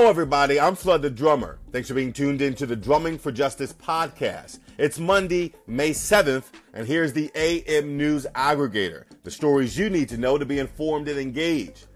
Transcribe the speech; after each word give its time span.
Hello, 0.00 0.08
everybody. 0.08 0.58
I'm 0.58 0.76
Flood 0.76 1.02
the 1.02 1.10
Drummer. 1.10 1.58
Thanks 1.72 1.88
for 1.88 1.94
being 1.94 2.14
tuned 2.14 2.40
in 2.40 2.54
to 2.54 2.64
the 2.64 2.74
Drumming 2.74 3.18
for 3.18 3.30
Justice 3.30 3.74
podcast. 3.74 4.60
It's 4.78 4.98
Monday, 4.98 5.52
May 5.66 5.90
7th, 5.90 6.44
and 6.72 6.86
here's 6.86 7.12
the 7.12 7.30
AM 7.34 7.98
News 7.98 8.26
Aggregator 8.34 9.04
the 9.24 9.30
stories 9.30 9.76
you 9.76 9.90
need 9.90 10.08
to 10.08 10.16
know 10.16 10.38
to 10.38 10.46
be 10.46 10.58
informed 10.58 11.06
and 11.08 11.20
engaged. 11.20 11.86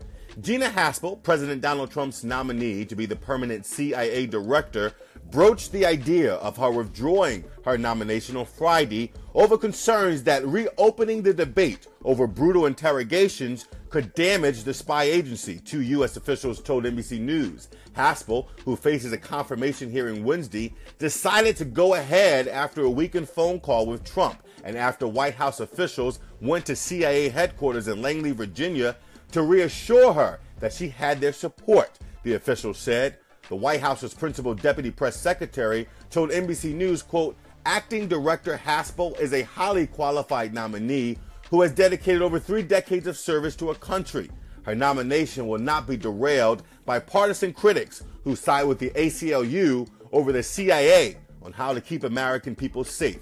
Gina 0.43 0.67
Haspel, 0.67 1.23
President 1.23 1.63
Donald 1.63 1.91
Trump's 1.91 2.25
nominee 2.25 2.85
to 2.85 2.95
be 2.95 3.07
the 3.07 3.17
permanent 3.17 3.65
CIA 3.65 4.27
director, 4.27 4.93
broached 5.31 5.73
the 5.73 5.87
idea 5.87 6.35
of 6.35 6.59
her 6.59 6.71
withdrawing 6.71 7.43
her 7.65 7.79
nomination 7.79 8.37
on 8.37 8.45
Friday 8.45 9.13
over 9.35 9.57
concerns 9.57 10.23
that 10.25 10.47
reopening 10.47 11.23
the 11.23 11.33
debate 11.33 11.87
over 12.05 12.27
brutal 12.27 12.67
interrogations 12.67 13.67
could 13.91 14.13
damage 14.15 14.65
the 14.65 14.75
spy 14.75 15.05
agency, 15.05 15.59
two 15.59 15.83
U.S. 15.83 16.17
officials 16.17 16.61
told 16.61 16.85
NBC 16.85 17.21
News. 17.21 17.69
Haspel, 17.97 18.49
who 18.65 18.77
faces 18.77 19.13
a 19.13 19.19
confirmation 19.19 19.91
hearing 19.91 20.25
Wednesday, 20.25 20.75
decided 20.99 21.57
to 21.57 21.65
go 21.65 21.95
ahead 21.95 22.49
after 22.49 22.83
a 22.83 22.91
weekend 22.91 23.29
phone 23.29 23.61
call 23.61 23.87
with 23.87 24.05
Trump 24.05 24.43
and 24.65 24.77
after 24.77 25.07
White 25.07 25.35
House 25.35 25.61
officials 25.61 26.19
went 26.41 26.67
to 26.67 26.75
CIA 26.75 27.29
headquarters 27.29 27.87
in 27.87 28.03
Langley, 28.03 28.33
Virginia 28.33 28.97
to 29.33 29.43
reassure 29.43 30.13
her 30.13 30.41
that 30.61 30.73
she 30.73 30.89
had 30.89 31.21
their 31.21 31.33
support, 31.33 31.99
the 32.23 32.35
official 32.35 32.75
said. 32.75 33.19
The 33.49 33.57
White 33.57 33.81
House's 33.81 34.15
principal 34.15 34.55
deputy 34.55 34.91
press 34.91 35.21
secretary 35.21 35.87
told 36.11 36.31
NBC 36.31 36.75
News, 36.75 37.03
quote, 37.03 37.37
acting 37.67 38.09
director 38.09 38.61
Haspel 38.63 39.19
is 39.21 39.33
a 39.33 39.43
highly 39.43 39.87
qualified 39.87 40.55
nominee 40.55 41.19
who 41.55 41.63
has 41.63 41.71
dedicated 41.71 42.21
over 42.21 42.41
three 42.41 42.65
decades 42.65 43.07
of 43.07 43.17
service 43.17 43.55
to 43.55 43.71
a 43.71 43.75
country. 43.77 44.29
Her 44.65 44.75
nomination 44.75 45.47
will 45.47 45.61
not 45.61 45.87
be 45.87 45.97
derailed 45.97 46.65
by 46.85 46.99
partisan 46.99 47.53
critics 47.53 48.03
who 48.25 48.35
side 48.35 48.65
with 48.65 48.81
the 48.81 48.91
ACLU 48.91 49.89
over 50.11 50.33
the 50.33 50.43
CIA 50.43 51.17
on 51.43 51.53
how 51.53 51.73
to 51.73 51.81
keep 51.81 52.03
American 52.03 52.57
people 52.57 52.83
safe. 52.83 53.21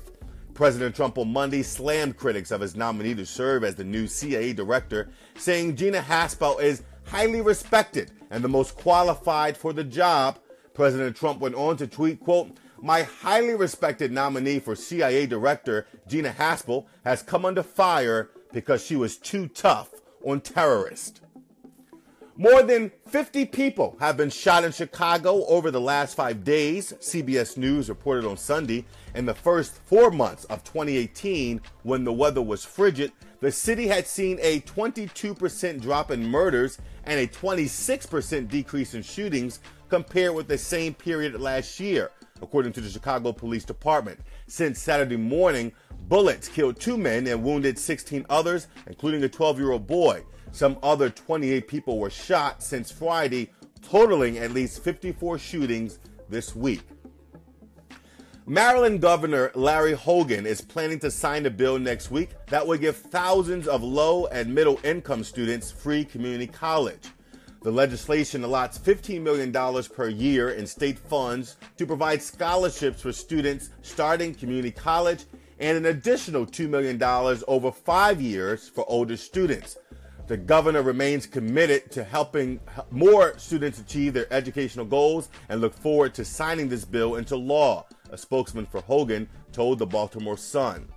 President 0.54 0.96
Trump 0.96 1.18
on 1.18 1.30
Monday 1.30 1.62
slammed 1.62 2.16
critics 2.16 2.50
of 2.50 2.62
his 2.62 2.74
nominee 2.74 3.14
to 3.16 3.26
serve 3.26 3.64
as 3.64 3.74
the 3.74 3.84
new 3.84 4.06
CIA 4.06 4.54
director, 4.54 5.10
saying 5.36 5.76
Gina 5.76 6.00
Haspel 6.00 6.58
is 6.58 6.84
highly 7.04 7.42
respected 7.42 8.12
and 8.30 8.42
the 8.42 8.48
most 8.48 8.76
qualified 8.76 9.58
for 9.58 9.74
the 9.74 9.84
job. 9.84 10.38
President 10.72 11.14
Trump 11.14 11.38
went 11.38 11.54
on 11.54 11.76
to 11.76 11.86
tweet, 11.86 12.18
quote, 12.18 12.56
my 12.82 13.04
highly 13.04 13.54
respected 13.54 14.10
nominee 14.10 14.58
for 14.58 14.74
CIA 14.74 15.24
director, 15.24 15.86
Gina 16.08 16.30
Haspel, 16.30 16.86
has 17.04 17.22
come 17.22 17.44
under 17.44 17.62
fire 17.62 18.30
because 18.52 18.84
she 18.84 18.96
was 18.96 19.16
too 19.16 19.46
tough 19.46 19.90
on 20.24 20.40
terrorists. 20.40 21.20
More 22.36 22.62
than 22.62 22.90
50 23.06 23.44
people 23.46 23.96
have 24.00 24.16
been 24.16 24.30
shot 24.30 24.64
in 24.64 24.72
Chicago 24.72 25.44
over 25.46 25.70
the 25.70 25.80
last 25.80 26.16
five 26.16 26.42
days, 26.42 26.92
CBS 26.94 27.56
News 27.56 27.88
reported 27.88 28.24
on 28.24 28.36
Sunday. 28.36 28.84
In 29.14 29.26
the 29.26 29.34
first 29.34 29.74
four 29.84 30.10
months 30.10 30.44
of 30.46 30.64
2018, 30.64 31.60
when 31.84 32.02
the 32.02 32.12
weather 32.12 32.42
was 32.42 32.64
frigid, 32.64 33.12
the 33.40 33.52
city 33.52 33.86
had 33.86 34.08
seen 34.08 34.38
a 34.40 34.60
22% 34.60 35.80
drop 35.80 36.10
in 36.10 36.26
murders 36.26 36.78
and 37.04 37.20
a 37.20 37.26
26% 37.26 38.48
decrease 38.48 38.94
in 38.94 39.02
shootings 39.02 39.60
compared 39.88 40.34
with 40.34 40.48
the 40.48 40.58
same 40.58 40.94
period 40.94 41.38
last 41.40 41.78
year, 41.78 42.10
according 42.42 42.72
to 42.72 42.80
the 42.80 42.90
Chicago 42.90 43.32
Police 43.32 43.64
Department. 43.64 44.20
Since 44.48 44.80
Saturday 44.80 45.16
morning, 45.16 45.72
bullets 46.08 46.48
killed 46.48 46.78
two 46.78 46.98
men 46.98 47.26
and 47.26 47.42
wounded 47.42 47.78
16 47.78 48.26
others, 48.28 48.66
including 48.86 49.22
a 49.24 49.28
12 49.28 49.58
year 49.58 49.70
old 49.70 49.86
boy. 49.86 50.22
Some 50.50 50.78
other 50.82 51.08
28 51.08 51.66
people 51.66 51.98
were 51.98 52.10
shot 52.10 52.62
since 52.62 52.90
Friday, 52.90 53.50
totaling 53.80 54.38
at 54.38 54.50
least 54.50 54.84
54 54.84 55.38
shootings 55.38 55.98
this 56.28 56.54
week. 56.54 56.82
Maryland 58.44 59.00
Governor 59.00 59.52
Larry 59.54 59.92
Hogan 59.92 60.46
is 60.46 60.60
planning 60.60 60.98
to 60.98 61.12
sign 61.12 61.46
a 61.46 61.50
bill 61.50 61.78
next 61.78 62.10
week 62.10 62.30
that 62.48 62.66
would 62.66 62.80
give 62.80 62.96
thousands 62.96 63.68
of 63.68 63.84
low 63.84 64.26
and 64.26 64.52
middle 64.52 64.80
income 64.82 65.22
students 65.22 65.70
free 65.70 66.04
community 66.04 66.48
college. 66.48 67.08
The 67.62 67.70
legislation 67.70 68.42
allots 68.42 68.76
$15 68.76 69.22
million 69.22 69.52
per 69.94 70.08
year 70.08 70.50
in 70.50 70.66
state 70.66 70.98
funds 70.98 71.56
to 71.76 71.86
provide 71.86 72.20
scholarships 72.20 73.02
for 73.02 73.12
students 73.12 73.70
starting 73.82 74.34
community 74.34 74.72
college 74.72 75.26
and 75.60 75.76
an 75.76 75.86
additional 75.86 76.44
$2 76.44 76.68
million 76.68 77.00
over 77.46 77.70
five 77.70 78.20
years 78.20 78.68
for 78.68 78.84
older 78.88 79.16
students. 79.16 79.78
The 80.26 80.36
governor 80.36 80.82
remains 80.82 81.24
committed 81.24 81.92
to 81.92 82.02
helping 82.02 82.58
more 82.90 83.38
students 83.38 83.78
achieve 83.78 84.12
their 84.12 84.32
educational 84.32 84.84
goals 84.84 85.28
and 85.48 85.60
look 85.60 85.74
forward 85.74 86.14
to 86.14 86.24
signing 86.24 86.68
this 86.68 86.84
bill 86.84 87.14
into 87.14 87.36
law, 87.36 87.86
a 88.10 88.18
spokesman 88.18 88.66
for 88.66 88.80
Hogan 88.80 89.28
told 89.52 89.78
the 89.78 89.86
Baltimore 89.86 90.36
Sun. 90.36 90.88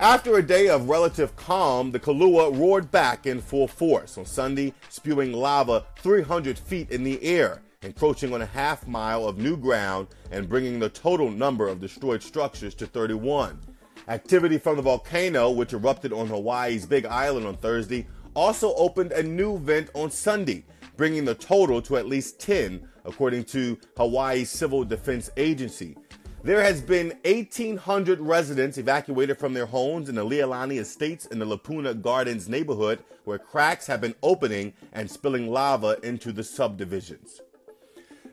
After 0.00 0.36
a 0.36 0.46
day 0.46 0.68
of 0.68 0.88
relative 0.88 1.34
calm, 1.34 1.90
the 1.90 1.98
Kilauea 1.98 2.56
roared 2.56 2.88
back 2.92 3.26
in 3.26 3.40
full 3.40 3.66
force 3.66 4.16
on 4.16 4.26
Sunday, 4.26 4.72
spewing 4.88 5.32
lava 5.32 5.86
300 5.96 6.56
feet 6.56 6.92
in 6.92 7.02
the 7.02 7.20
air, 7.20 7.62
encroaching 7.82 8.32
on 8.32 8.40
a 8.40 8.46
half 8.46 8.86
mile 8.86 9.26
of 9.26 9.38
new 9.38 9.56
ground 9.56 10.06
and 10.30 10.48
bringing 10.48 10.78
the 10.78 10.88
total 10.88 11.32
number 11.32 11.66
of 11.66 11.80
destroyed 11.80 12.22
structures 12.22 12.76
to 12.76 12.86
31. 12.86 13.58
Activity 14.06 14.56
from 14.56 14.76
the 14.76 14.82
volcano, 14.82 15.50
which 15.50 15.72
erupted 15.72 16.12
on 16.12 16.28
Hawaii's 16.28 16.86
Big 16.86 17.04
Island 17.04 17.48
on 17.48 17.56
Thursday, 17.56 18.06
also 18.34 18.76
opened 18.76 19.10
a 19.10 19.22
new 19.24 19.58
vent 19.58 19.90
on 19.94 20.12
Sunday, 20.12 20.64
bringing 20.96 21.24
the 21.24 21.34
total 21.34 21.82
to 21.82 21.96
at 21.96 22.06
least 22.06 22.38
10, 22.38 22.88
according 23.04 23.42
to 23.42 23.76
Hawaii's 23.96 24.48
Civil 24.48 24.84
Defense 24.84 25.28
Agency. 25.36 25.96
There 26.44 26.62
has 26.62 26.80
been 26.80 27.14
1,800 27.24 28.20
residents 28.20 28.78
evacuated 28.78 29.38
from 29.38 29.54
their 29.54 29.66
homes 29.66 30.08
in 30.08 30.14
the 30.14 30.24
Leilani 30.24 30.78
Estates 30.78 31.26
in 31.26 31.40
the 31.40 31.44
Lapuna 31.44 32.00
Gardens 32.00 32.48
neighborhood, 32.48 33.00
where 33.24 33.40
cracks 33.40 33.88
have 33.88 34.00
been 34.00 34.14
opening 34.22 34.72
and 34.92 35.10
spilling 35.10 35.50
lava 35.50 35.98
into 36.04 36.30
the 36.30 36.44
subdivisions. 36.44 37.40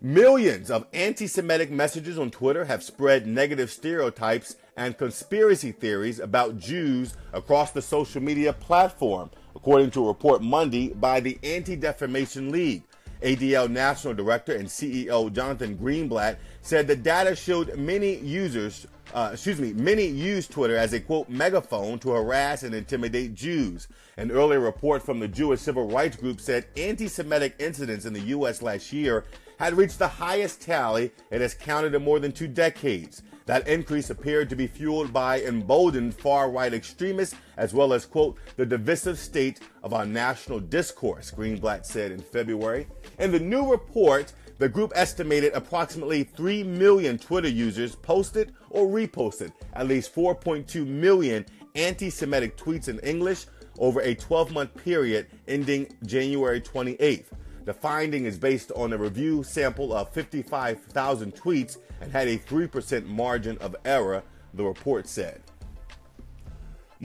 Millions 0.02 0.70
of 0.70 0.86
anti 0.94 1.26
Semitic 1.26 1.72
messages 1.72 2.20
on 2.20 2.30
Twitter 2.30 2.66
have 2.66 2.84
spread 2.84 3.26
negative 3.26 3.72
stereotypes 3.72 4.56
and 4.78 5.00
conspiracy 5.00 5.72
theories 5.72 6.20
about 6.20 6.60
Jews 6.60 7.16
across 7.34 7.72
the 7.72 7.82
social 7.82 8.22
media 8.22 8.54
platform, 8.54 9.32
according 9.56 9.90
to 9.92 10.04
a 10.06 10.08
report 10.10 10.44
Monday 10.44 10.90
by 10.90 11.22
the 11.22 11.40
Anti 11.44 11.76
Defamation 11.76 12.52
League. 12.52 12.84
ADL 13.26 13.72
National 13.72 14.14
Director 14.14 14.56
and 14.56 14.68
CEO 14.68 15.34
Jonathan 15.34 15.76
Greenblatt 15.76 16.38
said 16.62 16.86
the 16.86 16.96
data 16.96 17.36
showed 17.36 17.76
many 17.76 18.18
users, 18.18 18.86
uh, 19.16 19.30
excuse 19.32 19.62
me, 19.62 19.72
many 19.72 20.06
used 20.06 20.52
Twitter 20.52 20.76
as 20.76 20.92
a 20.92 21.00
quote 21.00 21.30
megaphone 21.30 21.98
to 22.00 22.12
harass 22.12 22.64
and 22.64 22.76
intimidate 22.76 23.34
Jews. 23.34 23.88
An 24.18 24.30
earlier 24.30 24.60
report 24.60 25.02
from 25.02 25.20
the 25.20 25.28
Jewish 25.28 25.62
civil 25.62 25.88
rights 25.88 26.18
group 26.18 26.42
said 26.42 26.68
anti-Semitic 26.76 27.56
incidents 27.58 28.06
in 28.06 28.12
the 28.12 28.20
U.S. 28.20 28.62
last 28.62 28.92
year 28.92 29.24
had 29.58 29.74
reached 29.74 30.00
the 30.00 30.08
highest 30.08 30.62
tally 30.62 31.12
it 31.32 31.40
has 31.40 31.54
counted 31.54 31.96
in 31.96 32.04
more 32.04 32.20
than 32.20 32.34
two 32.34 32.50
decades. 32.50 33.24
That 33.46 33.70
increase 33.70 34.10
appeared 34.10 34.50
to 34.50 34.56
be 34.56 34.68
fueled 34.68 35.14
by 35.14 35.40
emboldened 35.42 36.14
far 36.14 36.52
right 36.52 36.74
extremists, 36.74 37.36
as 37.56 37.74
well 37.74 37.94
as, 37.94 38.06
quote, 38.06 38.38
the 38.58 38.66
divisive 38.66 39.18
state 39.18 39.62
of 39.82 39.94
our 39.94 40.06
national 40.06 40.60
discourse, 40.60 41.32
Greenblatt 41.32 41.86
said 41.86 42.12
in 42.12 42.20
February. 42.20 42.88
In 43.20 43.32
the 43.32 43.40
new 43.40 43.72
report, 43.72 44.34
the 44.58 44.70
group 44.70 44.92
estimated 44.96 45.54
approximately 45.54 46.24
3 46.24 46.64
million 46.64 47.18
Twitter 47.18 47.50
users 47.50 47.96
posted 47.96 48.54
or 48.70 48.88
reposted 48.88 49.52
at 49.74 49.88
least 49.88 50.16
4.2 50.16 50.88
million 50.88 51.46
anti 51.76 52.10
Semitic 52.10 52.58
tweets 52.58 52.88
in 52.88 53.00
English 53.00 53.46
over 53.80 54.00
a 54.02 54.16
12 54.16 54.52
month 54.54 54.76
period 54.76 55.28
ending 55.48 55.88
January 56.06 56.62
28th. 56.62 57.26
The 57.66 57.74
finding 57.74 58.26
is 58.26 58.38
based 58.38 58.72
on 58.74 58.94
a 58.94 58.98
review 58.98 59.44
sample 59.44 59.94
of 59.94 60.10
55,000 60.14 61.36
tweets 61.36 61.78
and 62.00 62.12
had 62.12 62.28
a 62.28 62.38
3% 62.38 63.06
margin 63.08 63.58
of 63.58 63.76
error, 63.84 64.24
the 64.54 64.64
report 64.64 65.08
said. 65.08 65.42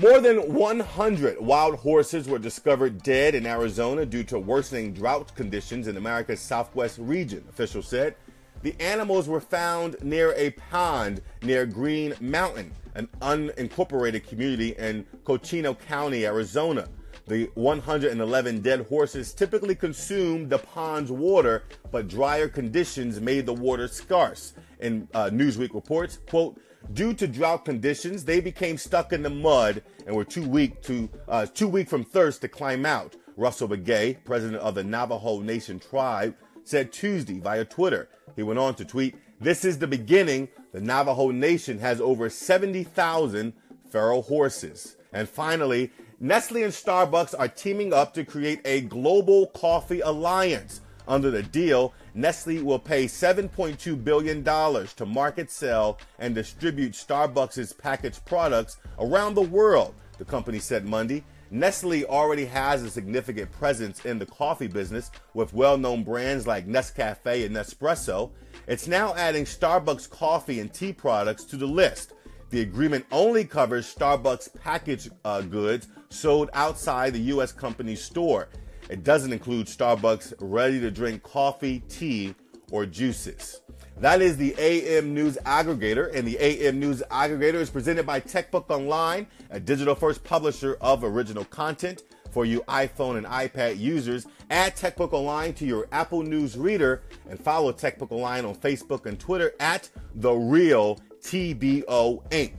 More 0.01 0.19
than 0.19 0.55
100 0.55 1.43
wild 1.43 1.75
horses 1.75 2.27
were 2.27 2.39
discovered 2.39 3.03
dead 3.03 3.35
in 3.35 3.45
Arizona 3.45 4.07
due 4.07 4.25
to 4.25 4.39
worsening 4.39 4.95
drought 4.95 5.35
conditions 5.35 5.89
in 5.89 5.99
America's 5.99 6.41
southwest 6.41 6.97
region, 6.99 7.45
officials 7.51 7.89
said. 7.89 8.15
The 8.63 8.75
animals 8.81 9.29
were 9.29 9.43
found 9.43 10.03
near 10.03 10.33
a 10.39 10.53
pond 10.53 11.21
near 11.43 11.67
Green 11.67 12.15
Mountain, 12.19 12.73
an 12.95 13.09
unincorporated 13.21 14.27
community 14.27 14.71
in 14.79 15.05
Cochino 15.25 15.79
County, 15.79 16.25
Arizona. 16.25 16.89
The 17.27 17.51
111 17.53 18.63
dead 18.63 18.87
horses 18.87 19.35
typically 19.35 19.75
consumed 19.75 20.49
the 20.49 20.61
pond's 20.61 21.13
water, 21.13 21.65
but 21.93 22.09
drier 22.09 22.49
conditions 22.49 23.21
made 23.21 23.45
the 23.45 23.53
water 23.53 23.87
scarce. 23.87 24.55
In 24.81 25.09
uh, 25.15 25.31
Newsweek 25.31 25.75
reports, 25.75 26.19
quote, 26.29 26.61
due 26.93 27.13
to 27.15 27.27
drought 27.27 27.65
conditions, 27.65 28.25
they 28.25 28.41
became 28.41 28.79
stuck 28.79 29.13
in 29.13 29.23
the 29.23 29.31
mud 29.31 29.83
and 30.07 30.17
were 30.17 30.25
too 30.25 30.47
weak 30.49 30.83
to 30.83 31.09
uh, 31.29 31.47
too 31.47 31.69
weak 31.69 31.89
from 31.89 32.05
thirst 32.05 32.41
to 32.43 32.49
climb 32.49 32.87
out. 32.87 33.17
Russell 33.37 33.69
Begaye, 33.69 34.23
president 34.25 34.63
of 34.63 34.75
the 34.75 34.85
Navajo 34.85 35.41
Nation 35.41 35.79
tribe, 35.79 36.35
said 36.65 36.93
Tuesday 36.93 37.39
via 37.39 37.65
Twitter. 37.65 38.09
He 38.37 38.43
went 38.43 38.59
on 38.59 38.75
to 38.77 38.85
tweet, 38.85 39.17
This 39.41 39.65
is 39.65 39.79
the 39.79 39.87
beginning. 39.87 40.49
The 40.73 40.81
Navajo 40.81 41.31
Nation 41.31 41.79
has 41.79 42.01
over 42.01 42.31
70,000 42.31 43.53
feral 43.91 44.23
horses. 44.23 44.97
And 45.13 45.29
finally, 45.29 45.91
Nestle 46.21 46.63
and 46.63 46.73
Starbucks 46.73 47.35
are 47.39 47.49
teaming 47.49 47.93
up 47.93 48.15
to 48.15 48.25
create 48.25 48.61
a 48.65 48.83
global 48.83 49.47
coffee 49.49 50.01
alliance. 50.01 50.81
Under 51.11 51.33
the 51.33 51.43
deal, 51.43 51.93
Nestle 52.15 52.63
will 52.63 52.79
pay 52.79 53.07
$7.2 53.07 54.05
billion 54.05 54.45
to 54.45 55.05
market, 55.05 55.51
sell, 55.51 55.99
and 56.21 56.37
distribute 56.37 56.93
Starbucks' 56.93 57.77
packaged 57.77 58.25
products 58.27 58.77
around 59.01 59.35
the 59.35 59.43
world, 59.43 59.93
the 60.19 60.25
company 60.25 60.61
said 60.61 60.87
Monday. 60.87 61.25
Nestle 61.51 62.05
already 62.05 62.45
has 62.45 62.85
a 62.85 62.91
significant 62.91 63.51
presence 63.51 64.05
in 64.05 64.21
the 64.21 64.27
coffee 64.27 64.69
business 64.69 65.11
with 65.35 65.53
well 65.53 65.77
known 65.77 66.05
brands 66.05 66.47
like 66.47 66.69
Nescafe 66.69 67.45
and 67.45 67.57
Nespresso. 67.57 68.31
It's 68.69 68.87
now 68.87 69.13
adding 69.17 69.47
Starbucks 69.47 70.09
coffee 70.09 70.61
and 70.61 70.73
tea 70.73 70.93
products 70.93 71.43
to 71.47 71.57
the 71.57 71.67
list. 71.67 72.13
The 72.51 72.61
agreement 72.61 73.05
only 73.11 73.45
covers 73.45 73.93
Starbucks 73.93 74.61
packaged 74.61 75.11
uh, 75.25 75.41
goods 75.41 75.89
sold 76.09 76.51
outside 76.53 77.15
the 77.15 77.21
U.S. 77.35 77.51
company's 77.51 78.03
store. 78.03 78.49
It 78.91 79.05
doesn't 79.05 79.33
include 79.33 79.69
Starbucks 79.69 80.35
ready 80.41 80.81
to 80.81 80.91
drink 80.91 81.23
coffee, 81.23 81.79
tea, 81.89 82.35
or 82.73 82.87
juices. 82.87 83.61
That 83.99 84.21
is 84.21 84.37
the 84.37 84.53
AM 84.59 85.15
News 85.15 85.39
Aggregator, 85.47 86.13
and 86.13 86.27
the 86.27 86.37
AM 86.41 86.81
News 86.81 87.01
Aggregator 87.09 87.55
is 87.55 87.71
presented 87.71 88.05
by 88.05 88.21
TechBook 88.21 88.69
Online, 88.69 89.29
a 89.51 89.61
digital 89.61 89.95
first 89.95 90.25
publisher 90.25 90.77
of 90.81 91.05
original 91.05 91.45
content 91.45 92.03
for 92.33 92.45
you 92.45 92.63
iPhone 92.63 93.17
and 93.17 93.27
iPad 93.27 93.79
users. 93.79 94.27
Add 94.51 94.75
TechBook 94.75 95.13
Online 95.13 95.53
to 95.55 95.65
your 95.65 95.87
Apple 95.93 96.25
News 96.25 96.59
reader 96.59 97.03
and 97.29 97.39
follow 97.39 97.73
TechBook 97.73 98.11
Online 98.11 98.45
on 98.45 98.57
Facebook 98.57 99.07
and 99.07 99.21
Twitter 99.21 99.53
at 99.61 99.89
The 100.17 100.33
Real 100.33 100.99
TBO 101.23 102.29
Inc. 102.31 102.55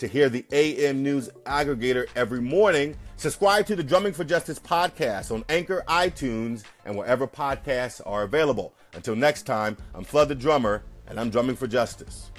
To 0.00 0.08
hear 0.08 0.28
the 0.28 0.44
AM 0.50 1.04
News 1.04 1.30
Aggregator 1.44 2.06
every 2.16 2.40
morning, 2.40 2.96
subscribe 3.16 3.66
to 3.66 3.76
the 3.76 3.82
Drumming 3.82 4.12
for 4.12 4.24
Justice 4.24 4.58
podcast 4.58 5.32
on 5.32 5.44
Anchor, 5.48 5.84
iTunes, 5.88 6.64
and 6.84 6.96
wherever 6.96 7.26
podcasts 7.26 8.00
are 8.06 8.22
available. 8.22 8.74
Until 8.94 9.16
next 9.16 9.42
time, 9.42 9.76
I'm 9.94 10.04
Flood 10.04 10.28
the 10.28 10.34
Drummer, 10.34 10.82
and 11.06 11.18
I'm 11.18 11.30
drumming 11.30 11.56
for 11.56 11.66
justice. 11.66 12.30